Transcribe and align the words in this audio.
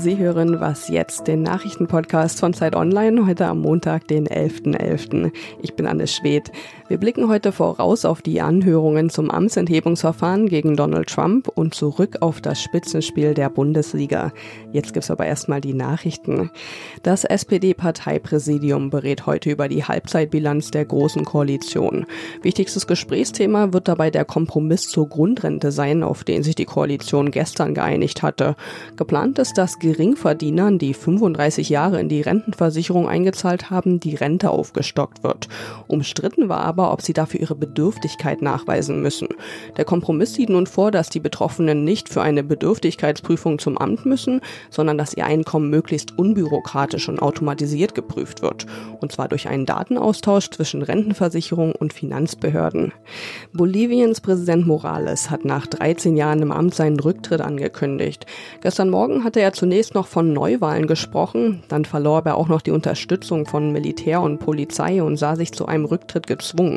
Sie 0.00 0.16
hören 0.16 0.60
Was 0.60 0.86
jetzt, 0.86 1.26
den 1.26 1.42
Nachrichtenpodcast 1.42 2.38
von 2.38 2.54
Zeit 2.54 2.76
Online, 2.76 3.26
heute 3.26 3.46
am 3.46 3.58
Montag, 3.58 4.06
den 4.06 4.28
11.11. 4.28 4.76
.11. 4.76 5.32
Ich 5.60 5.74
bin 5.74 5.88
Anne 5.88 6.06
Schwedt. 6.06 6.52
Wir 6.88 6.96
blicken 6.96 7.28
heute 7.28 7.52
voraus 7.52 8.06
auf 8.06 8.22
die 8.22 8.40
Anhörungen 8.40 9.10
zum 9.10 9.30
Amtsenthebungsverfahren 9.30 10.48
gegen 10.48 10.74
Donald 10.74 11.10
Trump 11.10 11.46
und 11.46 11.74
zurück 11.74 12.16
auf 12.22 12.40
das 12.40 12.62
Spitzenspiel 12.62 13.34
der 13.34 13.50
Bundesliga. 13.50 14.32
Jetzt 14.72 14.94
gibt's 14.94 15.10
aber 15.10 15.26
erstmal 15.26 15.60
die 15.60 15.74
Nachrichten. 15.74 16.50
Das 17.02 17.24
SPD-Parteipräsidium 17.24 18.88
berät 18.88 19.26
heute 19.26 19.50
über 19.50 19.68
die 19.68 19.84
Halbzeitbilanz 19.84 20.70
der 20.70 20.86
Großen 20.86 21.26
Koalition. 21.26 22.06
Wichtigstes 22.40 22.86
Gesprächsthema 22.86 23.74
wird 23.74 23.86
dabei 23.86 24.10
der 24.10 24.24
Kompromiss 24.24 24.88
zur 24.88 25.10
Grundrente 25.10 25.72
sein, 25.72 26.02
auf 26.02 26.24
den 26.24 26.42
sich 26.42 26.54
die 26.54 26.64
Koalition 26.64 27.30
gestern 27.30 27.74
geeinigt 27.74 28.22
hatte. 28.22 28.56
Geplant 28.96 29.38
ist, 29.38 29.58
dass 29.58 29.78
Geringverdienern, 29.78 30.78
die 30.78 30.94
35 30.94 31.68
Jahre 31.68 32.00
in 32.00 32.08
die 32.08 32.22
Rentenversicherung 32.22 33.06
eingezahlt 33.06 33.68
haben, 33.68 34.00
die 34.00 34.14
Rente 34.14 34.48
aufgestockt 34.48 35.22
wird. 35.22 35.48
Umstritten 35.86 36.48
war 36.48 36.60
aber, 36.60 36.77
ob 36.86 37.02
sie 37.02 37.12
dafür 37.12 37.40
ihre 37.40 37.54
Bedürftigkeit 37.54 38.42
nachweisen 38.42 39.02
müssen. 39.02 39.28
Der 39.76 39.84
Kompromiss 39.84 40.34
sieht 40.34 40.50
nun 40.50 40.66
vor, 40.66 40.90
dass 40.90 41.08
die 41.08 41.20
Betroffenen 41.20 41.84
nicht 41.84 42.08
für 42.08 42.22
eine 42.22 42.42
Bedürftigkeitsprüfung 42.42 43.58
zum 43.58 43.78
Amt 43.78 44.06
müssen, 44.06 44.40
sondern 44.70 44.98
dass 44.98 45.14
ihr 45.14 45.26
Einkommen 45.26 45.70
möglichst 45.70 46.18
unbürokratisch 46.18 47.08
und 47.08 47.20
automatisiert 47.20 47.94
geprüft 47.94 48.42
wird. 48.42 48.66
Und 49.00 49.12
zwar 49.12 49.28
durch 49.28 49.48
einen 49.48 49.66
Datenaustausch 49.66 50.50
zwischen 50.50 50.82
Rentenversicherung 50.82 51.72
und 51.72 51.92
Finanzbehörden. 51.92 52.92
Boliviens 53.52 54.20
Präsident 54.20 54.66
Morales 54.66 55.30
hat 55.30 55.44
nach 55.44 55.66
13 55.66 56.16
Jahren 56.16 56.42
im 56.42 56.52
Amt 56.52 56.74
seinen 56.74 57.00
Rücktritt 57.00 57.40
angekündigt. 57.40 58.26
Gestern 58.60 58.90
Morgen 58.90 59.24
hatte 59.24 59.40
er 59.40 59.52
zunächst 59.52 59.88
zunächst 59.88 59.94
noch 59.94 60.06
von 60.06 60.32
Neuwahlen 60.32 60.86
gesprochen, 60.86 61.62
dann 61.68 61.84
verlor 61.84 62.22
er 62.26 62.36
auch 62.36 62.48
noch 62.48 62.60
die 62.62 62.72
Unterstützung 62.72 63.46
von 63.46 63.72
Militär 63.72 64.20
und 64.20 64.38
Polizei 64.38 65.02
und 65.02 65.16
sah 65.16 65.36
sich 65.36 65.52
zu 65.52 65.66
einem 65.66 65.84
Rücktritt 65.84 66.26
gezwungen. 66.26 66.67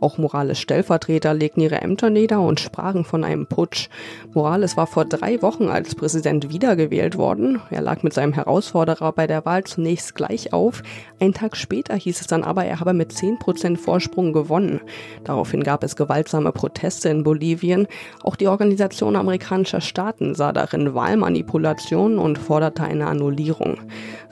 Auch 0.00 0.18
Morales 0.18 0.58
Stellvertreter 0.58 1.34
legten 1.34 1.62
ihre 1.62 1.80
Ämter 1.80 2.10
nieder 2.10 2.40
und 2.40 2.60
sprachen 2.60 3.04
von 3.04 3.24
einem 3.24 3.46
Putsch. 3.46 3.88
Morales 4.34 4.76
war 4.76 4.86
vor 4.86 5.04
drei 5.04 5.40
Wochen 5.42 5.68
als 5.68 5.94
Präsident 5.94 6.50
wiedergewählt 6.50 7.16
worden. 7.16 7.60
Er 7.70 7.80
lag 7.80 8.02
mit 8.02 8.12
seinem 8.12 8.32
Herausforderer 8.32 9.12
bei 9.12 9.26
der 9.26 9.44
Wahl 9.44 9.64
zunächst 9.64 10.14
gleich 10.14 10.52
auf. 10.52 10.82
Ein 11.20 11.32
Tag 11.32 11.56
später 11.56 11.94
hieß 11.94 12.20
es 12.20 12.26
dann 12.26 12.44
aber, 12.44 12.64
er 12.64 12.80
habe 12.80 12.92
mit 12.92 13.12
10 13.12 13.38
Prozent 13.38 13.80
Vorsprung 13.80 14.32
gewonnen. 14.32 14.80
Daraufhin 15.24 15.62
gab 15.62 15.82
es 15.82 15.96
gewaltsame 15.96 16.52
Proteste 16.52 17.08
in 17.08 17.22
Bolivien. 17.22 17.86
Auch 18.22 18.36
die 18.36 18.48
Organisation 18.48 19.16
amerikanischer 19.16 19.80
Staaten 19.80 20.34
sah 20.34 20.52
darin 20.52 20.94
Wahlmanipulation 20.94 22.18
und 22.18 22.38
forderte 22.38 22.82
eine 22.82 23.06
Annullierung. 23.06 23.78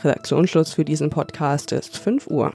Redaktionsschluss 0.03 0.75
für 0.75 0.85
diesen 0.85 1.11
Podcast 1.11 1.73
ist 1.73 1.97
5 1.99 2.27
Uhr. 2.29 2.53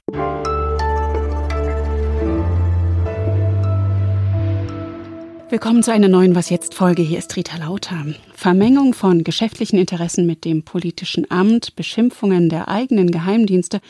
Willkommen 5.54 5.84
zu 5.84 5.92
einer 5.92 6.08
neuen 6.08 6.34
Was 6.34 6.50
jetzt 6.50 6.74
Folge. 6.74 7.02
Hier 7.02 7.16
ist 7.16 7.36
Rita 7.36 7.56
Lauter. 7.58 8.04
Vermengung 8.34 8.92
von 8.92 9.22
geschäftlichen 9.22 9.78
Interessen 9.78 10.26
mit 10.26 10.44
dem 10.44 10.64
politischen 10.64 11.30
Amt, 11.30 11.76
Beschimpfungen 11.76 12.48
der 12.48 12.66
eigenen 12.66 13.12
Geheimdienste 13.12 13.80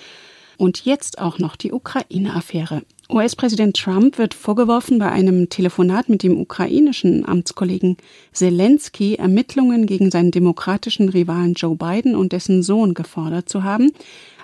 und 0.59 0.85
jetzt 0.85 1.19
auch 1.19 1.39
noch 1.39 1.57
die 1.57 1.73
Ukraine-Affäre. 1.73 2.83
US-Präsident 3.09 3.79
Trump 3.79 4.19
wird 4.19 4.35
vorgeworfen, 4.35 4.99
bei 4.99 5.11
einem 5.11 5.49
Telefonat 5.49 6.11
mit 6.11 6.23
dem 6.23 6.39
ukrainischen 6.39 7.27
Amtskollegen 7.27 7.97
Zelensky 8.33 9.15
Ermittlungen 9.15 9.87
gegen 9.87 10.11
seinen 10.11 10.33
demokratischen 10.33 11.09
Rivalen 11.09 11.55
Joe 11.55 11.77
Biden 11.77 12.15
und 12.15 12.33
dessen 12.33 12.63
Sohn 12.63 12.93
gefordert 12.93 13.49
zu 13.49 13.63
haben, 13.63 13.91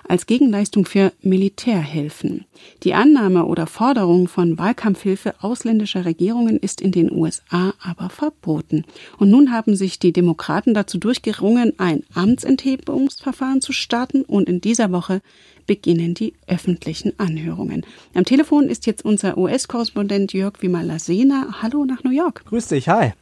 als 0.07 0.25
Gegenleistung 0.25 0.85
für 0.85 1.11
Militärhilfen. 1.21 2.45
Die 2.83 2.93
Annahme 2.93 3.45
oder 3.45 3.67
Forderung 3.67 4.27
von 4.27 4.57
Wahlkampfhilfe 4.57 5.35
ausländischer 5.41 6.05
Regierungen 6.05 6.57
ist 6.57 6.81
in 6.81 6.91
den 6.91 7.11
USA 7.11 7.73
aber 7.81 8.09
verboten. 8.09 8.85
Und 9.17 9.29
nun 9.29 9.51
haben 9.51 9.75
sich 9.75 9.99
die 9.99 10.13
Demokraten 10.13 10.73
dazu 10.73 10.97
durchgerungen, 10.97 11.73
ein 11.77 12.03
Amtsenthebungsverfahren 12.13 13.61
zu 13.61 13.73
starten 13.73 14.23
und 14.23 14.49
in 14.49 14.61
dieser 14.61 14.91
Woche 14.91 15.21
beginnen 15.67 16.13
die 16.13 16.33
öffentlichen 16.47 17.13
Anhörungen. 17.17 17.85
Am 18.13 18.25
Telefon 18.25 18.67
ist 18.67 18.85
jetzt 18.87 19.05
unser 19.05 19.37
US-Korrespondent 19.37 20.33
Jörg 20.33 20.61
Wimalasena. 20.61 21.61
Hallo 21.61 21.85
nach 21.85 22.03
New 22.03 22.11
York. 22.11 22.43
Grüß 22.45 22.67
dich, 22.67 22.89
hi. 22.89 23.13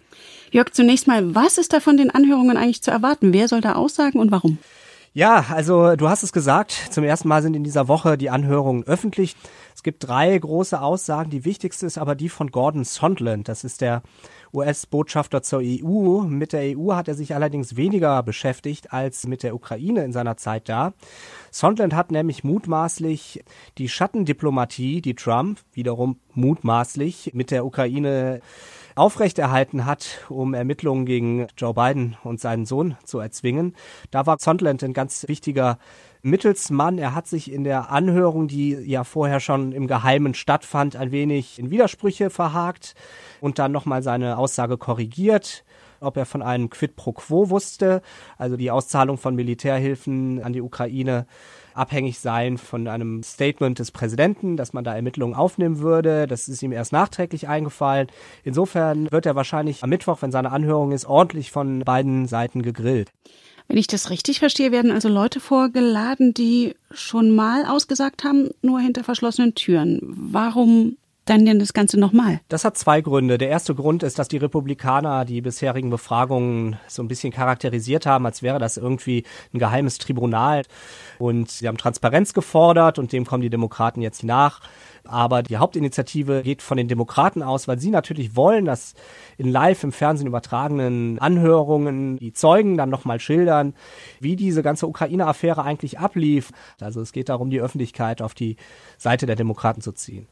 Jörg, 0.52 0.72
zunächst 0.72 1.06
mal, 1.06 1.36
was 1.36 1.58
ist 1.58 1.74
da 1.74 1.80
von 1.80 1.98
den 1.98 2.09
Anhörungen 2.09 2.58
eigentlich 2.58 2.81
zu 2.81 2.92
erwarten? 2.92 3.34
Wer 3.34 3.48
soll 3.48 3.62
da 3.62 3.74
aussagen 3.74 4.20
und 4.20 4.31
warum? 4.31 4.58
Ja, 5.14 5.47
also 5.50 5.96
du 5.96 6.08
hast 6.08 6.22
es 6.22 6.31
gesagt, 6.31 6.72
zum 6.92 7.03
ersten 7.03 7.28
Mal 7.28 7.42
sind 7.42 7.56
in 7.56 7.64
dieser 7.64 7.88
Woche 7.88 8.16
die 8.16 8.30
Anhörungen 8.30 8.84
öffentlich. 8.84 9.36
Es 9.74 9.81
gibt 9.81 10.08
drei 10.08 10.38
große 10.38 10.80
Aussagen. 10.80 11.31
Die 11.31 11.46
wichtigste 11.46 11.88
ist 11.88 11.97
aber 11.97 12.14
die 12.14 12.30
von 12.30 12.52
Gordon 12.52 12.84
Sondland. 12.84 13.48
Das 13.48 13.64
ist 13.64 13.81
der 13.81 14.03
US-Botschafter 14.53 15.42
zur 15.42 15.62
EU. 15.64 16.22
Mit 16.22 16.53
der 16.53 16.78
EU 16.78 16.94
hat 16.94 17.08
er 17.08 17.16
sich 17.16 17.34
allerdings 17.34 17.75
weniger 17.75 18.22
beschäftigt 18.22 18.94
als 18.94 19.25
mit 19.25 19.42
der 19.42 19.56
Ukraine 19.56 20.03
in 20.03 20.14
seiner 20.14 20.38
Zeit 20.38 20.69
da. 20.69 20.94
Sondland 21.50 21.96
hat 21.96 22.12
nämlich 22.12 22.44
mutmaßlich 22.44 23.44
die 23.80 23.90
Schattendiplomatie, 23.90 25.02
die 25.02 25.16
Trump 25.16 25.59
wiederum 25.74 26.19
mutmaßlich 26.36 27.31
mit 27.34 27.50
der 27.50 27.66
Ukraine 27.66 28.42
aufrechterhalten 29.00 29.86
hat, 29.86 30.26
um 30.28 30.54
Ermittlungen 30.54 31.06
gegen 31.06 31.48
Joe 31.58 31.74
Biden 31.74 32.18
und 32.24 32.42
seinen 32.42 32.66
Sohn 32.66 32.98
zu 33.06 33.20
erzwingen. 33.20 33.76
Da 34.12 34.26
war 34.26 34.38
Sondland 34.40 34.84
ein 34.84 34.94
ganz 34.94 35.28
wichtiger 35.30 35.80
Mittelsmann. 36.22 36.98
Er 36.98 37.16
hat 37.16 37.26
sich 37.26 37.52
in 37.52 37.64
der 37.64 37.92
Anhörung, 37.92 38.50
die 38.50 38.72
ja 38.72 39.06
vorher 39.06 39.40
schon 39.40 39.72
im 39.72 39.88
Geheimen 39.88 40.34
stattfand, 40.34 40.98
ein 40.98 41.12
wenig 41.12 41.60
in 41.60 41.72
Widersprüche 41.72 42.30
verhakt 42.30 42.94
und 43.40 43.58
dann 43.58 43.72
nochmal 43.72 44.04
seine 44.04 44.38
Aussage 44.38 44.78
korrigiert 44.78 45.64
ob 46.02 46.16
er 46.16 46.26
von 46.26 46.42
einem 46.42 46.70
Quid 46.70 46.96
pro 46.96 47.12
Quo 47.12 47.50
wusste, 47.50 48.02
also 48.38 48.56
die 48.56 48.72
Auszahlung 48.72 49.18
von 49.18 49.36
Militärhilfen 49.36 50.42
an 50.42 50.54
die 50.54 50.62
Ukraine 50.62 51.26
abhängig 51.80 52.20
sein 52.20 52.58
von 52.58 52.88
einem 52.88 53.24
Statement 53.24 53.80
des 53.80 53.92
Präsidenten, 53.92 54.58
dass 54.58 54.74
man 54.74 54.84
da 54.84 54.96
Ermittlungen 54.96 55.34
aufnehmen 55.34 55.80
würde. 55.80 56.28
Das 56.28 56.48
ist 56.48 56.62
ihm 56.62 56.72
erst 56.72 56.92
nachträglich 56.92 57.48
eingefallen. 57.48 58.08
Insofern 58.44 59.12
wird 59.12 59.26
er 59.26 59.36
wahrscheinlich 59.36 59.84
am 59.84 59.90
Mittwoch, 59.90 60.22
wenn 60.22 60.32
seine 60.32 60.52
Anhörung 60.52 60.92
ist, 60.92 61.06
ordentlich 61.06 61.52
von 61.52 61.80
beiden 61.80 62.28
Seiten 62.28 62.62
gegrillt. 62.62 63.12
Wenn 63.68 63.78
ich 63.78 63.88
das 63.88 64.10
richtig 64.10 64.40
verstehe, 64.40 64.72
werden 64.72 64.92
also 64.92 65.10
Leute 65.10 65.40
vorgeladen, 65.40 66.34
die 66.34 66.76
schon 66.92 67.36
mal 67.36 67.66
ausgesagt 67.66 68.24
haben, 68.24 68.50
nur 68.64 68.80
hinter 68.80 69.04
verschlossenen 69.04 69.54
Türen. 69.54 70.00
Warum 70.02 70.98
dann 71.30 71.46
denn 71.46 71.60
das 71.60 71.74
Ganze 71.74 72.00
nochmal? 72.00 72.42
Das 72.48 72.66
hat 72.66 72.78
zwei 72.78 73.02
Gründe. 73.02 73.38
Der 73.38 73.50
erste 73.50 73.76
Grund 73.76 74.04
ist, 74.04 74.20
dass 74.20 74.28
die 74.28 74.38
Republikaner 74.38 75.26
die 75.26 75.42
bisherigen 75.42 75.90
Befragungen 75.90 76.78
so 76.88 77.04
ein 77.04 77.08
bisschen 77.08 77.32
charakterisiert 77.32 78.06
haben, 78.06 78.26
als 78.26 78.42
wäre 78.42 78.60
das 78.60 78.78
irgendwie 78.78 79.24
ein 79.54 79.60
geheimes 79.60 79.98
Tribunal. 79.98 80.64
Und 81.20 81.50
sie 81.50 81.68
haben 81.68 81.78
Transparenz 81.78 82.34
gefordert 82.34 83.00
und 83.00 83.12
dem 83.12 83.26
kommen 83.26 83.42
die 83.42 83.50
Demokraten 83.50 84.02
jetzt 84.02 84.24
nach. 84.24 84.62
Aber 85.06 85.44
die 85.44 85.58
Hauptinitiative 85.58 86.42
geht 86.44 86.62
von 86.62 86.78
den 86.78 86.88
Demokraten 86.88 87.42
aus, 87.42 87.68
weil 87.68 87.80
sie 87.80 87.90
natürlich 87.90 88.36
wollen, 88.36 88.66
dass 88.66 88.94
in 89.38 89.48
live 89.48 89.84
im 89.84 89.92
Fernsehen 89.92 90.28
übertragenen 90.28 91.20
Anhörungen 91.20 92.18
die 92.18 92.34
Zeugen 92.34 92.78
dann 92.78 92.90
nochmal 92.90 93.20
schildern, 93.20 93.74
wie 94.20 94.36
diese 94.36 94.62
ganze 94.62 94.88
Ukraine-Affäre 94.88 95.64
eigentlich 95.64 96.00
ablief. 96.00 96.52
Also 96.80 97.02
es 97.02 97.12
geht 97.12 97.30
darum, 97.30 97.50
die 97.50 97.62
Öffentlichkeit 97.62 98.22
auf 98.22 98.34
die 98.34 98.58
Seite 98.98 99.26
der 99.26 99.36
Demokraten 99.36 99.82
zu 99.82 99.92
ziehen. 99.94 100.28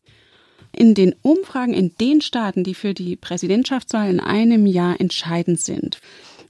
In 0.72 0.94
den 0.94 1.16
Umfragen 1.22 1.73
in 1.73 1.94
den 2.00 2.22
Staaten, 2.22 2.63
die 2.63 2.75
für 2.75 2.94
die 2.94 3.16
Präsidentschaftswahl 3.16 4.09
in 4.09 4.19
einem 4.19 4.66
Jahr 4.66 4.99
entscheidend 4.99 5.59
sind, 5.59 5.99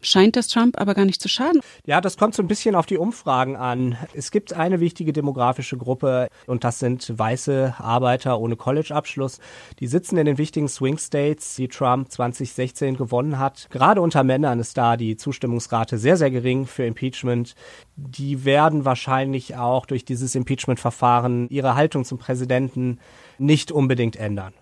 scheint 0.01 0.35
das 0.35 0.47
Trump 0.47 0.79
aber 0.79 0.93
gar 0.93 1.05
nicht 1.05 1.21
zu 1.21 1.29
schaden. 1.29 1.61
Ja, 1.85 2.01
das 2.01 2.17
kommt 2.17 2.35
so 2.35 2.43
ein 2.43 2.47
bisschen 2.47 2.75
auf 2.75 2.85
die 2.85 2.97
Umfragen 2.97 3.55
an. 3.55 3.97
Es 4.13 4.31
gibt 4.31 4.53
eine 4.53 4.79
wichtige 4.79 5.13
demografische 5.13 5.77
Gruppe 5.77 6.27
und 6.45 6.63
das 6.63 6.79
sind 6.79 7.17
weiße 7.17 7.75
Arbeiter 7.77 8.39
ohne 8.39 8.55
College-Abschluss. 8.55 9.39
Die 9.79 9.87
sitzen 9.87 10.17
in 10.17 10.25
den 10.25 10.37
wichtigen 10.37 10.67
Swing 10.67 10.97
States, 10.97 11.55
die 11.55 11.67
Trump 11.67 12.11
2016 12.11 12.97
gewonnen 12.97 13.39
hat. 13.39 13.67
Gerade 13.69 14.01
unter 14.01 14.23
Männern 14.23 14.59
ist 14.59 14.77
da 14.77 14.97
die 14.97 15.17
Zustimmungsrate 15.17 15.97
sehr, 15.97 16.17
sehr 16.17 16.31
gering 16.31 16.65
für 16.65 16.85
Impeachment. 16.85 17.55
Die 17.95 18.45
werden 18.45 18.85
wahrscheinlich 18.85 19.55
auch 19.55 19.85
durch 19.85 20.05
dieses 20.05 20.35
Impeachment-Verfahren 20.35 21.49
ihre 21.49 21.75
Haltung 21.75 22.05
zum 22.05 22.17
Präsidenten 22.17 22.99
nicht 23.37 23.71
unbedingt 23.71 24.15
ändern. 24.15 24.53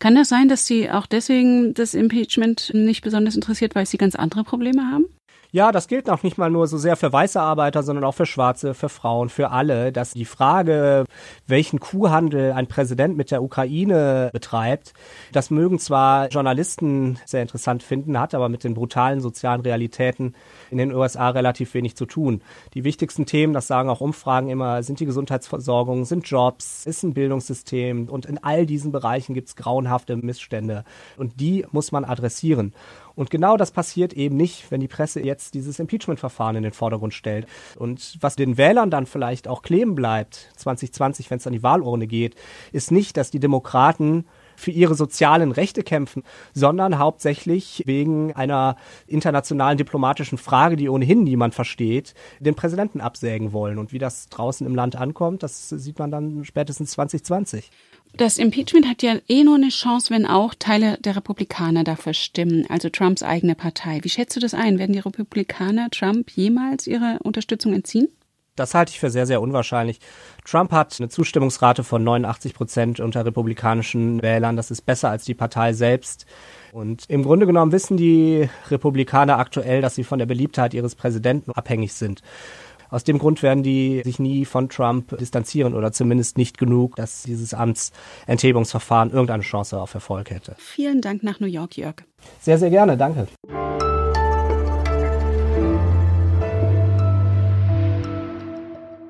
Kann 0.00 0.14
das 0.14 0.30
sein, 0.30 0.48
dass 0.48 0.66
Sie 0.66 0.90
auch 0.90 1.04
deswegen 1.04 1.74
das 1.74 1.92
Impeachment 1.92 2.72
nicht 2.72 3.02
besonders 3.02 3.34
interessiert, 3.36 3.74
weil 3.74 3.84
Sie 3.84 3.98
ganz 3.98 4.16
andere 4.16 4.44
Probleme 4.44 4.90
haben? 4.90 5.04
Ja, 5.52 5.72
das 5.72 5.88
gilt 5.88 6.08
auch 6.08 6.22
nicht 6.22 6.38
mal 6.38 6.48
nur 6.48 6.68
so 6.68 6.78
sehr 6.78 6.94
für 6.94 7.12
weiße 7.12 7.40
Arbeiter, 7.40 7.82
sondern 7.82 8.04
auch 8.04 8.14
für 8.14 8.26
Schwarze, 8.26 8.72
für 8.72 8.88
Frauen, 8.88 9.28
für 9.28 9.50
alle, 9.50 9.90
dass 9.90 10.12
die 10.12 10.24
Frage, 10.24 11.04
welchen 11.48 11.80
Kuhhandel 11.80 12.52
ein 12.52 12.68
Präsident 12.68 13.16
mit 13.16 13.32
der 13.32 13.42
Ukraine 13.42 14.30
betreibt, 14.32 14.94
das 15.32 15.50
mögen 15.50 15.80
zwar 15.80 16.28
Journalisten 16.28 17.18
sehr 17.26 17.42
interessant 17.42 17.82
finden, 17.82 18.20
hat 18.20 18.32
aber 18.32 18.48
mit 18.48 18.62
den 18.62 18.74
brutalen 18.74 19.20
sozialen 19.20 19.60
Realitäten 19.62 20.36
in 20.70 20.78
den 20.78 20.94
USA 20.94 21.30
relativ 21.30 21.74
wenig 21.74 21.96
zu 21.96 22.06
tun. 22.06 22.42
Die 22.74 22.84
wichtigsten 22.84 23.26
Themen, 23.26 23.52
das 23.52 23.66
sagen 23.66 23.88
auch 23.88 24.00
Umfragen 24.00 24.50
immer, 24.50 24.84
sind 24.84 25.00
die 25.00 25.06
Gesundheitsversorgung, 25.06 26.04
sind 26.04 26.28
Jobs, 26.28 26.86
ist 26.86 27.02
ein 27.02 27.12
Bildungssystem 27.12 28.08
und 28.08 28.24
in 28.24 28.38
all 28.38 28.66
diesen 28.66 28.92
Bereichen 28.92 29.34
gibt 29.34 29.48
es 29.48 29.56
grauenhafte 29.56 30.16
Missstände 30.16 30.84
und 31.16 31.40
die 31.40 31.66
muss 31.72 31.90
man 31.90 32.04
adressieren. 32.04 32.72
Und 33.20 33.28
genau 33.28 33.58
das 33.58 33.70
passiert 33.70 34.14
eben 34.14 34.38
nicht, 34.38 34.70
wenn 34.70 34.80
die 34.80 34.88
Presse 34.88 35.20
jetzt 35.20 35.52
dieses 35.52 35.78
Impeachment-Verfahren 35.78 36.56
in 36.56 36.62
den 36.62 36.72
Vordergrund 36.72 37.12
stellt. 37.12 37.46
Und 37.76 38.16
was 38.22 38.34
den 38.34 38.56
Wählern 38.56 38.90
dann 38.90 39.04
vielleicht 39.04 39.46
auch 39.46 39.60
kleben 39.60 39.94
bleibt, 39.94 40.48
2020, 40.56 41.30
wenn 41.30 41.36
es 41.36 41.46
an 41.46 41.52
die 41.52 41.62
Wahlurne 41.62 42.06
geht, 42.06 42.34
ist 42.72 42.90
nicht, 42.90 43.18
dass 43.18 43.30
die 43.30 43.38
Demokraten 43.38 44.24
für 44.56 44.70
ihre 44.70 44.94
sozialen 44.94 45.52
Rechte 45.52 45.82
kämpfen, 45.82 46.22
sondern 46.54 46.98
hauptsächlich 46.98 47.82
wegen 47.84 48.32
einer 48.32 48.76
internationalen 49.06 49.76
diplomatischen 49.76 50.38
Frage, 50.38 50.76
die 50.76 50.88
ohnehin 50.88 51.22
niemand 51.22 51.54
versteht, 51.54 52.14
den 52.38 52.54
Präsidenten 52.54 53.02
absägen 53.02 53.52
wollen. 53.52 53.76
Und 53.76 53.92
wie 53.92 53.98
das 53.98 54.30
draußen 54.30 54.66
im 54.66 54.74
Land 54.74 54.96
ankommt, 54.96 55.42
das 55.42 55.68
sieht 55.68 55.98
man 55.98 56.10
dann 56.10 56.46
spätestens 56.46 56.92
2020. 56.92 57.70
Das 58.16 58.38
Impeachment 58.38 58.86
hat 58.86 59.02
ja 59.02 59.16
eh 59.28 59.44
nur 59.44 59.54
eine 59.54 59.68
Chance, 59.68 60.12
wenn 60.12 60.26
auch 60.26 60.54
Teile 60.58 60.98
der 61.00 61.16
Republikaner 61.16 61.84
dafür 61.84 62.12
stimmen, 62.12 62.66
also 62.68 62.88
Trumps 62.88 63.22
eigene 63.22 63.54
Partei. 63.54 64.00
Wie 64.02 64.08
schätzt 64.08 64.36
du 64.36 64.40
das 64.40 64.52
ein? 64.52 64.78
Werden 64.78 64.92
die 64.92 64.98
Republikaner 64.98 65.88
Trump 65.90 66.30
jemals 66.30 66.86
ihre 66.86 67.18
Unterstützung 67.22 67.72
entziehen? 67.72 68.08
Das 68.56 68.74
halte 68.74 68.90
ich 68.90 69.00
für 69.00 69.10
sehr, 69.10 69.26
sehr 69.26 69.40
unwahrscheinlich. 69.40 70.00
Trump 70.44 70.72
hat 70.72 70.96
eine 70.98 71.08
Zustimmungsrate 71.08 71.82
von 71.82 72.04
89 72.04 72.52
Prozent 72.52 73.00
unter 73.00 73.24
republikanischen 73.24 74.20
Wählern. 74.22 74.56
Das 74.56 74.70
ist 74.70 74.82
besser 74.82 75.08
als 75.08 75.24
die 75.24 75.34
Partei 75.34 75.72
selbst. 75.72 76.26
Und 76.72 77.04
im 77.08 77.22
Grunde 77.22 77.46
genommen 77.46 77.72
wissen 77.72 77.96
die 77.96 78.50
Republikaner 78.70 79.38
aktuell, 79.38 79.80
dass 79.80 79.94
sie 79.94 80.04
von 80.04 80.18
der 80.18 80.26
Beliebtheit 80.26 80.74
ihres 80.74 80.94
Präsidenten 80.94 81.52
abhängig 81.52 81.94
sind. 81.94 82.22
Aus 82.90 83.04
dem 83.04 83.18
Grund 83.18 83.42
werden 83.42 83.62
die 83.62 84.02
sich 84.04 84.18
nie 84.18 84.44
von 84.44 84.68
Trump 84.68 85.16
distanzieren 85.18 85.74
oder 85.74 85.92
zumindest 85.92 86.36
nicht 86.36 86.58
genug, 86.58 86.96
dass 86.96 87.22
dieses 87.22 87.54
Amtsenthebungsverfahren 87.54 89.10
irgendeine 89.10 89.42
Chance 89.42 89.80
auf 89.80 89.94
Erfolg 89.94 90.30
hätte. 90.30 90.56
Vielen 90.58 91.00
Dank 91.00 91.22
nach 91.22 91.38
New 91.40 91.46
York, 91.46 91.76
Jörg. 91.76 91.96
Sehr, 92.40 92.58
sehr 92.58 92.70
gerne. 92.70 92.96
Danke. 92.96 93.28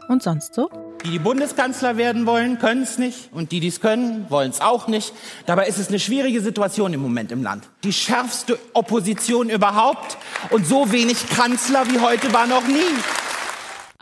Und 0.09 0.25
sonst 0.25 0.55
so? 0.55 0.69
Die, 1.05 1.11
die 1.11 1.19
Bundeskanzler 1.21 1.97
werden 1.97 2.27
wollen, 2.27 2.59
können 2.59 2.83
es 2.83 2.99
nicht. 2.99 3.33
Und 3.33 3.53
die, 3.53 3.61
die 3.61 3.69
es 3.69 3.81
können, 3.81 4.27
wollen 4.29 4.51
es 4.51 4.61
auch 4.61 4.89
nicht. 4.89 5.15
Dabei 5.47 5.67
ist 5.69 5.79
es 5.79 5.89
eine 5.89 6.01
schwierige 6.01 6.41
Situation 6.41 6.93
im 6.93 7.01
Moment 7.01 7.33
im 7.33 7.43
Land. 7.43 7.65
Die 7.85 7.93
schärfste 7.93 8.59
Opposition 8.75 9.49
überhaupt. 9.49 10.19
Und 10.51 10.67
so 10.67 10.93
wenig 10.93 11.29
Kanzler 11.31 11.87
wie 11.89 12.01
heute 12.01 12.35
war 12.35 12.47
noch 12.47 12.67
nie. 12.67 13.30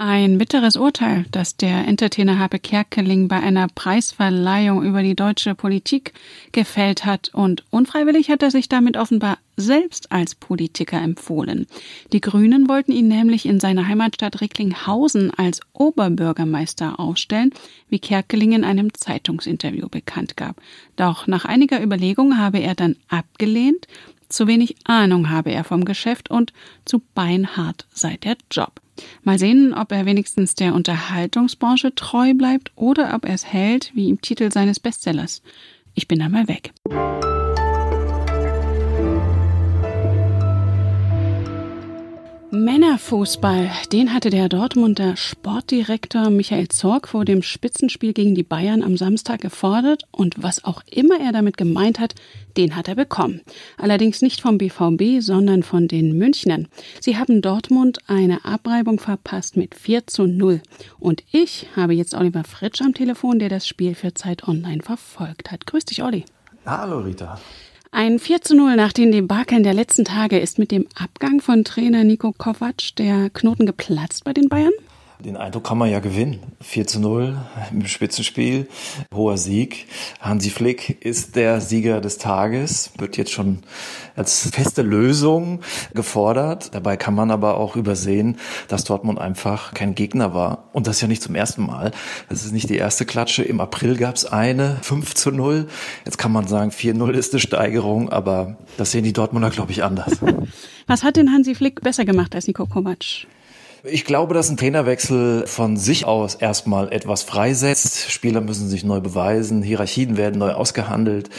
Ein 0.00 0.38
bitteres 0.38 0.76
Urteil, 0.76 1.26
das 1.32 1.56
der 1.56 1.88
Entertainer 1.88 2.38
Habe 2.38 2.60
Kerkeling 2.60 3.26
bei 3.26 3.40
einer 3.40 3.66
Preisverleihung 3.66 4.84
über 4.84 5.02
die 5.02 5.16
deutsche 5.16 5.56
Politik 5.56 6.12
gefällt 6.52 7.04
hat 7.04 7.30
und 7.34 7.64
unfreiwillig 7.70 8.30
hat 8.30 8.44
er 8.44 8.52
sich 8.52 8.68
damit 8.68 8.96
offenbar 8.96 9.38
selbst 9.56 10.12
als 10.12 10.36
Politiker 10.36 11.02
empfohlen. 11.02 11.66
Die 12.12 12.20
Grünen 12.20 12.68
wollten 12.68 12.92
ihn 12.92 13.08
nämlich 13.08 13.44
in 13.44 13.58
seiner 13.58 13.88
Heimatstadt 13.88 14.40
Recklinghausen 14.40 15.32
als 15.34 15.62
Oberbürgermeister 15.72 17.00
aufstellen, 17.00 17.50
wie 17.88 17.98
Kerkeling 17.98 18.52
in 18.52 18.62
einem 18.62 18.94
Zeitungsinterview 18.94 19.88
bekannt 19.88 20.36
gab. 20.36 20.62
Doch 20.94 21.26
nach 21.26 21.44
einiger 21.44 21.82
Überlegung 21.82 22.38
habe 22.38 22.60
er 22.60 22.76
dann 22.76 22.94
abgelehnt, 23.08 23.88
zu 24.28 24.46
wenig 24.46 24.76
Ahnung 24.84 25.28
habe 25.28 25.50
er 25.50 25.64
vom 25.64 25.84
Geschäft 25.84 26.30
und 26.30 26.52
zu 26.84 27.02
beinhart 27.16 27.88
sei 27.92 28.16
der 28.18 28.36
Job. 28.52 28.80
Mal 29.22 29.38
sehen, 29.38 29.74
ob 29.74 29.92
er 29.92 30.06
wenigstens 30.06 30.54
der 30.54 30.74
Unterhaltungsbranche 30.74 31.94
treu 31.94 32.34
bleibt 32.34 32.72
oder 32.76 33.14
ob 33.14 33.24
er 33.24 33.34
es 33.34 33.46
hält, 33.46 33.92
wie 33.94 34.08
im 34.08 34.20
Titel 34.20 34.50
seines 34.52 34.80
Bestsellers. 34.80 35.42
Ich 35.94 36.08
bin 36.08 36.22
einmal 36.22 36.48
weg. 36.48 36.72
Männerfußball, 42.50 43.70
den 43.92 44.14
hatte 44.14 44.30
der 44.30 44.48
Dortmunder 44.48 45.18
Sportdirektor 45.18 46.30
Michael 46.30 46.68
Zorg 46.68 47.06
vor 47.06 47.26
dem 47.26 47.42
Spitzenspiel 47.42 48.14
gegen 48.14 48.34
die 48.34 48.42
Bayern 48.42 48.82
am 48.82 48.96
Samstag 48.96 49.42
gefordert 49.42 50.04
und 50.12 50.42
was 50.42 50.64
auch 50.64 50.82
immer 50.90 51.20
er 51.20 51.32
damit 51.32 51.58
gemeint 51.58 52.00
hat, 52.00 52.14
den 52.56 52.74
hat 52.74 52.88
er 52.88 52.94
bekommen. 52.94 53.42
Allerdings 53.76 54.22
nicht 54.22 54.40
vom 54.40 54.56
BVB, 54.56 55.20
sondern 55.20 55.62
von 55.62 55.88
den 55.88 56.16
Münchnern. 56.16 56.68
Sie 57.00 57.18
haben 57.18 57.42
Dortmund 57.42 57.98
eine 58.06 58.46
Abreibung 58.46 58.98
verpasst 58.98 59.58
mit 59.58 59.74
4 59.74 60.06
zu 60.06 60.26
0. 60.26 60.62
Und 60.98 61.24
ich 61.30 61.66
habe 61.76 61.92
jetzt 61.92 62.14
Oliver 62.14 62.44
Fritsch 62.44 62.80
am 62.80 62.94
Telefon, 62.94 63.40
der 63.40 63.50
das 63.50 63.68
Spiel 63.68 63.94
für 63.94 64.14
Zeit 64.14 64.48
Online 64.48 64.82
verfolgt 64.82 65.50
hat. 65.50 65.66
Grüß 65.66 65.84
dich, 65.84 66.02
Olli. 66.02 66.24
Hallo, 66.64 67.00
Rita. 67.00 67.38
Ein 67.90 68.18
4 68.18 68.42
zu 68.42 68.54
0 68.54 68.76
nach 68.76 68.92
den 68.92 69.12
Debakeln 69.12 69.62
der 69.62 69.72
letzten 69.72 70.04
Tage 70.04 70.38
ist 70.38 70.58
mit 70.58 70.70
dem 70.72 70.86
Abgang 70.94 71.40
von 71.40 71.64
Trainer 71.64 72.04
Nico 72.04 72.32
Kovac 72.36 72.94
der 72.98 73.30
Knoten 73.30 73.64
geplatzt 73.64 74.24
bei 74.24 74.34
den 74.34 74.50
Bayern? 74.50 74.72
Den 75.24 75.36
Eindruck 75.36 75.64
kann 75.64 75.78
man 75.78 75.90
ja 75.90 75.98
gewinnen. 75.98 76.38
4 76.60 76.86
zu 76.86 77.00
0 77.00 77.36
im 77.72 77.86
Spitzenspiel, 77.86 78.68
hoher 79.12 79.36
Sieg. 79.36 79.86
Hansi 80.20 80.50
Flick 80.50 81.04
ist 81.04 81.34
der 81.34 81.60
Sieger 81.60 82.00
des 82.00 82.18
Tages, 82.18 82.92
wird 82.98 83.16
jetzt 83.16 83.32
schon 83.32 83.64
als 84.14 84.48
feste 84.50 84.82
Lösung 84.82 85.60
gefordert. 85.92 86.72
Dabei 86.72 86.96
kann 86.96 87.14
man 87.14 87.32
aber 87.32 87.56
auch 87.56 87.74
übersehen, 87.74 88.36
dass 88.68 88.84
Dortmund 88.84 89.18
einfach 89.18 89.74
kein 89.74 89.96
Gegner 89.96 90.34
war. 90.34 90.68
Und 90.72 90.86
das 90.86 91.00
ja 91.00 91.08
nicht 91.08 91.22
zum 91.22 91.34
ersten 91.34 91.66
Mal. 91.66 91.90
Das 92.28 92.44
ist 92.44 92.52
nicht 92.52 92.70
die 92.70 92.76
erste 92.76 93.04
Klatsche. 93.04 93.42
Im 93.42 93.60
April 93.60 93.96
gab 93.96 94.14
es 94.14 94.24
eine, 94.24 94.78
5 94.82 95.14
zu 95.14 95.32
0. 95.32 95.66
Jetzt 96.04 96.18
kann 96.18 96.30
man 96.30 96.46
sagen, 96.46 96.70
4-0 96.70 97.10
ist 97.10 97.32
eine 97.32 97.40
Steigerung, 97.40 98.08
aber 98.08 98.56
das 98.76 98.92
sehen 98.92 99.02
die 99.02 99.12
Dortmunder, 99.12 99.50
glaube 99.50 99.72
ich, 99.72 99.82
anders. 99.82 100.18
Was 100.86 101.02
hat 101.02 101.16
denn 101.16 101.32
Hansi 101.32 101.56
Flick 101.56 101.80
besser 101.80 102.04
gemacht 102.04 102.36
als 102.36 102.46
Nico 102.46 102.66
Kovac? 102.66 103.26
Ich 103.84 104.04
glaube, 104.04 104.34
dass 104.34 104.50
ein 104.50 104.56
Trainerwechsel 104.56 105.46
von 105.46 105.76
sich 105.76 106.04
aus 106.04 106.34
erstmal 106.34 106.92
etwas 106.92 107.22
freisetzt. 107.22 108.10
Spieler 108.10 108.40
müssen 108.40 108.68
sich 108.68 108.84
neu 108.84 109.00
beweisen, 109.00 109.62
Hierarchien 109.62 110.16
werden 110.16 110.38
neu 110.38 110.52
ausgehandelt. 110.52 111.30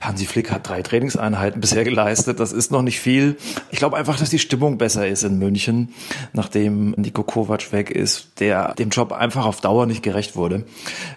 Hansi 0.00 0.26
Flick 0.26 0.50
hat 0.50 0.68
drei 0.68 0.82
Trainingseinheiten 0.82 1.60
bisher 1.60 1.84
geleistet. 1.84 2.40
Das 2.40 2.52
ist 2.52 2.72
noch 2.72 2.82
nicht 2.82 2.98
viel. 2.98 3.36
Ich 3.70 3.78
glaube 3.78 3.96
einfach, 3.96 4.18
dass 4.18 4.30
die 4.30 4.40
Stimmung 4.40 4.76
besser 4.76 5.06
ist 5.06 5.22
in 5.22 5.38
München, 5.38 5.94
nachdem 6.32 6.90
Nico 6.96 7.22
Kovac 7.22 7.72
weg 7.72 7.90
ist, 7.90 8.40
der 8.40 8.74
dem 8.74 8.90
Job 8.90 9.12
einfach 9.12 9.46
auf 9.46 9.60
Dauer 9.60 9.86
nicht 9.86 10.02
gerecht 10.02 10.34
wurde. 10.34 10.64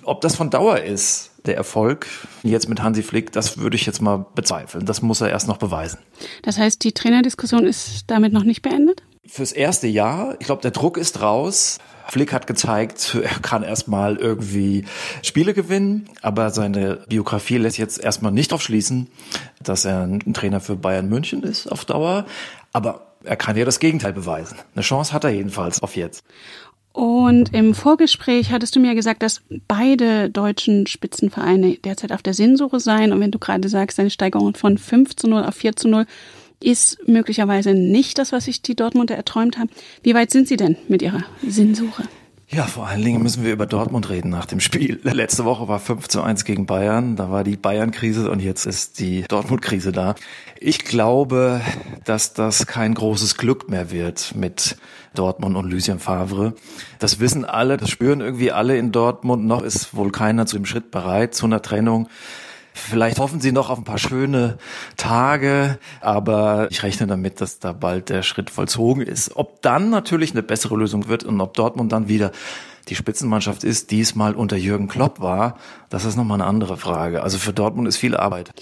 Ob 0.03 0.21
das 0.21 0.35
von 0.35 0.51
Dauer 0.51 0.81
ist, 0.81 1.31
der 1.47 1.57
Erfolg 1.57 2.07
jetzt 2.43 2.69
mit 2.69 2.83
Hansi 2.83 3.01
Flick, 3.01 3.31
das 3.31 3.57
würde 3.57 3.75
ich 3.75 3.87
jetzt 3.87 4.01
mal 4.01 4.25
bezweifeln. 4.35 4.85
Das 4.85 5.01
muss 5.01 5.21
er 5.21 5.29
erst 5.29 5.47
noch 5.47 5.57
beweisen. 5.57 5.97
Das 6.43 6.59
heißt, 6.59 6.83
die 6.83 6.91
Trainerdiskussion 6.91 7.65
ist 7.65 8.03
damit 8.07 8.33
noch 8.33 8.43
nicht 8.43 8.61
beendet? 8.61 9.01
Fürs 9.27 9.51
erste 9.51 9.87
Jahr, 9.87 10.35
ich 10.39 10.45
glaube, 10.45 10.61
der 10.61 10.71
Druck 10.71 10.97
ist 10.97 11.21
raus. 11.21 11.79
Flick 12.07 12.33
hat 12.33 12.45
gezeigt, 12.45 13.17
er 13.21 13.39
kann 13.39 13.63
erstmal 13.63 14.17
irgendwie 14.17 14.85
Spiele 15.23 15.53
gewinnen, 15.53 16.07
aber 16.21 16.51
seine 16.51 16.99
Biografie 17.07 17.57
lässt 17.57 17.77
jetzt 17.77 18.03
erstmal 18.03 18.31
nicht 18.31 18.51
darauf 18.51 18.61
schließen, 18.61 19.07
dass 19.61 19.85
er 19.85 20.03
ein 20.03 20.33
Trainer 20.33 20.59
für 20.59 20.75
Bayern 20.75 21.09
München 21.09 21.43
ist 21.43 21.67
auf 21.71 21.85
Dauer. 21.85 22.25
Aber 22.73 23.07
er 23.23 23.35
kann 23.35 23.57
ja 23.57 23.65
das 23.65 23.79
Gegenteil 23.79 24.13
beweisen. 24.13 24.57
Eine 24.75 24.83
Chance 24.83 25.13
hat 25.13 25.23
er 25.23 25.31
jedenfalls 25.31 25.81
auf 25.81 25.95
jetzt. 25.95 26.23
Und 26.95 27.53
im 27.53 27.73
Vorgespräch 27.73 28.51
hattest 28.51 28.73
du 28.75 28.79
mir 28.79 28.95
gesagt, 28.95 29.21
dass 29.21 29.41
beide 29.67 30.29
deutschen 30.29 30.87
Spitzenvereine 30.87 31.75
derzeit 31.75 32.13
auf 32.13 32.21
der 32.21 32.33
Sinnsuche 32.33 32.79
seien. 32.79 33.11
Und 33.11 33.19
wenn 33.19 33.31
du 33.31 33.39
gerade 33.39 33.67
sagst, 33.67 33.99
eine 33.99 34.09
Steigerung 34.09 34.55
von 34.55 34.77
5 34.77 35.15
zu 35.17 35.27
0 35.27 35.43
auf 35.43 35.55
4 35.55 35.75
zu 35.75 35.89
0, 35.89 36.05
ist 36.61 37.07
möglicherweise 37.07 37.73
nicht 37.73 38.17
das, 38.17 38.31
was 38.31 38.45
sich 38.45 38.61
die 38.61 38.75
Dortmunder 38.75 39.15
erträumt 39.15 39.57
haben. 39.57 39.69
Wie 40.03 40.13
weit 40.13 40.31
sind 40.31 40.47
Sie 40.47 40.57
denn 40.57 40.77
mit 40.87 41.01
Ihrer 41.01 41.23
Sinnsuche? 41.47 42.03
Ja, 42.47 42.63
vor 42.63 42.87
allen 42.87 43.03
Dingen 43.03 43.23
müssen 43.23 43.43
wir 43.43 43.51
über 43.51 43.65
Dortmund 43.65 44.09
reden 44.09 44.29
nach 44.29 44.45
dem 44.45 44.59
Spiel. 44.59 44.99
Letzte 45.03 45.45
Woche 45.45 45.67
war 45.67 45.79
5 45.79 46.07
zu 46.07 46.21
1 46.21 46.45
gegen 46.45 46.67
Bayern. 46.67 47.15
Da 47.15 47.31
war 47.31 47.43
die 47.43 47.57
Bayern-Krise 47.57 48.29
und 48.29 48.39
jetzt 48.39 48.65
ist 48.65 48.99
die 48.99 49.23
Dortmund-Krise 49.23 49.91
da. 49.91 50.13
Ich 50.59 50.85
glaube, 50.85 51.61
dass 52.03 52.33
das 52.33 52.67
kein 52.67 52.93
großes 52.93 53.37
Glück 53.37 53.67
mehr 53.69 53.91
wird 53.91 54.35
mit 54.35 54.77
Dortmund 55.15 55.55
und 55.55 55.69
Lucien 55.69 55.99
Favre. 55.99 56.53
Das 56.99 57.19
wissen 57.19 57.45
alle, 57.45 57.77
das 57.77 57.89
spüren 57.89 58.21
irgendwie 58.21 58.51
alle 58.51 58.77
in 58.77 58.91
Dortmund. 58.91 59.45
Noch 59.45 59.63
ist 59.63 59.95
wohl 59.95 60.11
keiner 60.11 60.45
zu 60.45 60.55
dem 60.57 60.65
Schritt 60.65 60.91
bereit, 60.91 61.33
zu 61.33 61.47
einer 61.47 61.63
Trennung. 61.63 62.09
Vielleicht 62.89 63.19
hoffen 63.19 63.41
sie 63.41 63.51
noch 63.51 63.69
auf 63.69 63.79
ein 63.79 63.83
paar 63.83 63.97
schöne 63.97 64.57
Tage, 64.95 65.79
aber 66.01 66.67
ich 66.69 66.83
rechne 66.83 67.07
damit, 67.07 67.41
dass 67.41 67.59
da 67.59 67.73
bald 67.73 68.09
der 68.09 68.21
Schritt 68.21 68.49
vollzogen 68.49 69.01
ist. 69.01 69.35
Ob 69.35 69.61
dann 69.63 69.89
natürlich 69.89 70.31
eine 70.31 70.43
bessere 70.43 70.75
Lösung 70.75 71.07
wird 71.07 71.23
und 71.23 71.41
ob 71.41 71.55
Dortmund 71.55 71.91
dann 71.91 72.07
wieder 72.07 72.31
die 72.87 72.95
Spitzenmannschaft 72.95 73.63
ist, 73.63 73.89
diesmal 73.89 74.35
unter 74.35 74.55
Jürgen 74.55 74.87
Klopp 74.87 75.19
war, 75.19 75.57
das 75.89 76.05
ist 76.05 76.15
nochmal 76.15 76.39
eine 76.39 76.47
andere 76.47 76.77
Frage. 76.77 77.23
Also 77.23 77.39
für 77.39 77.53
Dortmund 77.53 77.87
ist 77.87 77.97
viel 77.97 78.15
Arbeit. 78.15 78.53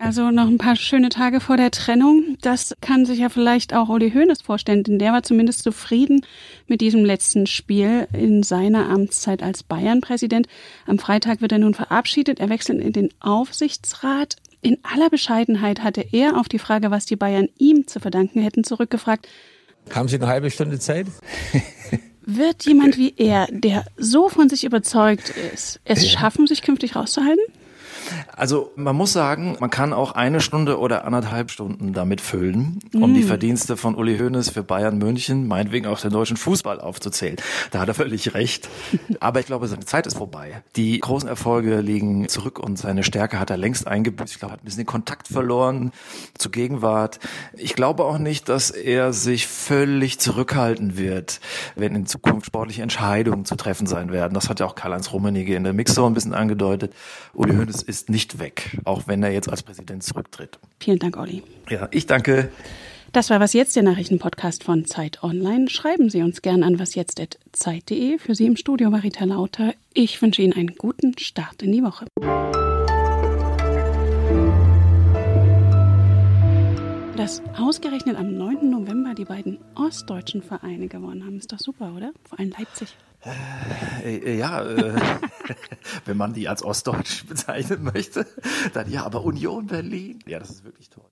Also 0.00 0.30
noch 0.30 0.46
ein 0.46 0.56
paar 0.56 0.76
schöne 0.76 1.10
Tage 1.10 1.40
vor 1.40 1.58
der 1.58 1.70
Trennung. 1.70 2.38
Das 2.40 2.74
kann 2.80 3.04
sich 3.04 3.18
ja 3.18 3.28
vielleicht 3.28 3.74
auch 3.74 3.90
Uli 3.90 4.10
Hoeneß 4.10 4.40
vorstellen, 4.40 4.82
denn 4.82 4.98
der 4.98 5.12
war 5.12 5.22
zumindest 5.22 5.62
zufrieden 5.62 6.24
mit 6.66 6.80
diesem 6.80 7.04
letzten 7.04 7.46
Spiel 7.46 8.08
in 8.14 8.42
seiner 8.42 8.88
Amtszeit 8.88 9.42
als 9.42 9.62
Bayern-Präsident. 9.62 10.46
Am 10.86 10.98
Freitag 10.98 11.42
wird 11.42 11.52
er 11.52 11.58
nun 11.58 11.74
verabschiedet. 11.74 12.40
Er 12.40 12.48
wechselt 12.48 12.80
in 12.80 12.94
den 12.94 13.10
Aufsichtsrat. 13.20 14.36
In 14.62 14.78
aller 14.82 15.10
Bescheidenheit 15.10 15.82
hatte 15.82 16.02
er 16.12 16.38
auf 16.40 16.48
die 16.48 16.58
Frage, 16.58 16.90
was 16.90 17.04
die 17.04 17.16
Bayern 17.16 17.50
ihm 17.58 17.86
zu 17.86 18.00
verdanken 18.00 18.40
hätten, 18.40 18.64
zurückgefragt. 18.64 19.28
Haben 19.94 20.08
Sie 20.08 20.16
eine 20.16 20.28
halbe 20.28 20.50
Stunde 20.50 20.78
Zeit? 20.78 21.08
Wird 22.24 22.64
jemand 22.64 22.96
wie 22.96 23.12
er, 23.18 23.48
der 23.50 23.84
so 23.98 24.30
von 24.30 24.48
sich 24.48 24.64
überzeugt 24.64 25.30
ist, 25.52 25.78
es 25.84 26.10
schaffen, 26.10 26.46
sich 26.46 26.62
künftig 26.62 26.96
rauszuhalten? 26.96 27.44
Also 28.36 28.72
man 28.76 28.96
muss 28.96 29.12
sagen, 29.12 29.56
man 29.60 29.70
kann 29.70 29.92
auch 29.92 30.12
eine 30.12 30.40
Stunde 30.40 30.78
oder 30.78 31.04
anderthalb 31.04 31.50
Stunden 31.50 31.92
damit 31.92 32.20
füllen, 32.20 32.78
um 32.94 33.12
mm. 33.12 33.14
die 33.14 33.22
Verdienste 33.22 33.76
von 33.76 33.94
Uli 33.94 34.18
Hoeneß 34.18 34.50
für 34.50 34.62
Bayern 34.62 34.98
München, 34.98 35.46
meinetwegen 35.46 35.86
auch 35.86 36.00
den 36.00 36.10
deutschen 36.10 36.36
Fußball 36.36 36.80
aufzuzählen. 36.80 37.36
Da 37.70 37.80
hat 37.80 37.88
er 37.88 37.94
völlig 37.94 38.34
recht. 38.34 38.68
Aber 39.20 39.40
ich 39.40 39.46
glaube, 39.46 39.68
seine 39.68 39.84
Zeit 39.84 40.06
ist 40.06 40.16
vorbei. 40.16 40.62
Die 40.76 40.98
großen 40.98 41.28
Erfolge 41.28 41.80
liegen 41.80 42.28
zurück 42.28 42.58
und 42.58 42.78
seine 42.78 43.02
Stärke 43.02 43.38
hat 43.38 43.50
er 43.50 43.56
längst 43.56 43.86
eingebüßt. 43.86 44.32
Ich 44.32 44.38
glaube, 44.38 44.52
er 44.52 44.54
hat 44.54 44.62
ein 44.62 44.64
bisschen 44.64 44.82
den 44.82 44.86
Kontakt 44.86 45.28
verloren 45.28 45.92
zur 46.38 46.52
Gegenwart. 46.52 47.20
Ich 47.56 47.74
glaube 47.74 48.04
auch 48.04 48.18
nicht, 48.18 48.48
dass 48.48 48.70
er 48.70 49.12
sich 49.12 49.46
völlig 49.46 50.18
zurückhalten 50.18 50.96
wird, 50.96 51.40
wenn 51.76 51.94
in 51.94 52.06
Zukunft 52.06 52.46
sportliche 52.46 52.82
Entscheidungen 52.82 53.44
zu 53.44 53.56
treffen 53.56 53.86
sein 53.86 54.12
werden. 54.12 54.34
Das 54.34 54.48
hat 54.48 54.60
ja 54.60 54.66
auch 54.66 54.74
Karl-Heinz 54.74 55.12
Rummenigge 55.12 55.54
in 55.54 55.64
der 55.64 55.72
Mixer 55.72 56.06
ein 56.06 56.14
bisschen 56.14 56.34
angedeutet. 56.34 56.94
Uli 57.34 57.54
Hoeneß 57.54 57.82
ist 58.00 58.10
nicht 58.10 58.38
weg, 58.38 58.78
auch 58.84 59.06
wenn 59.06 59.22
er 59.22 59.30
jetzt 59.30 59.50
als 59.50 59.62
Präsident 59.62 60.02
zurücktritt. 60.02 60.58
Vielen 60.78 60.98
Dank, 60.98 61.16
Olli. 61.18 61.42
Ja, 61.68 61.88
ich 61.90 62.06
danke. 62.06 62.50
Das 63.12 63.28
war 63.28 63.40
was 63.40 63.52
jetzt 63.52 63.74
der 63.76 63.82
Nachrichtenpodcast 63.82 64.64
von 64.64 64.86
Zeit 64.86 65.22
Online. 65.22 65.68
Schreiben 65.68 66.08
Sie 66.08 66.22
uns 66.22 66.42
gern 66.42 66.62
an 66.62 66.78
wasjetzt@zeit.de. 66.78 68.18
Für 68.18 68.34
Sie 68.34 68.46
im 68.46 68.56
Studio 68.56 68.88
Marita 68.88 69.24
Lauter. 69.24 69.74
Ich 69.92 70.22
wünsche 70.22 70.42
Ihnen 70.42 70.52
einen 70.52 70.76
guten 70.76 71.18
Start 71.18 71.62
in 71.62 71.72
die 71.72 71.82
Woche. 71.82 72.06
Dass 77.16 77.42
ausgerechnet 77.58 78.16
am 78.16 78.34
9. 78.34 78.70
November 78.70 79.14
die 79.14 79.26
beiden 79.26 79.58
ostdeutschen 79.74 80.42
Vereine 80.42 80.88
gewonnen 80.88 81.26
haben, 81.26 81.36
ist 81.36 81.52
doch 81.52 81.58
super, 81.58 81.92
oder? 81.94 82.12
Vor 82.24 82.38
allem 82.38 82.50
Leipzig. 82.56 82.96
Äh, 84.02 84.16
äh, 84.16 84.38
ja, 84.38 84.62
äh, 84.62 84.94
wenn 86.06 86.16
man 86.16 86.32
die 86.32 86.48
als 86.48 86.64
ostdeutsch 86.64 87.26
bezeichnen 87.26 87.82
möchte, 87.82 88.26
dann 88.72 88.90
ja, 88.90 89.04
aber 89.04 89.24
Union 89.24 89.66
Berlin, 89.66 90.20
ja, 90.26 90.38
das 90.38 90.50
ist 90.50 90.64
wirklich 90.64 90.88
toll. 90.88 91.04